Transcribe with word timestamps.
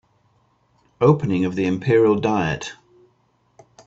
Opening 0.99 1.45
of 1.45 1.53
the 1.53 1.67
Imperial 1.67 2.15
diet. 2.19 2.73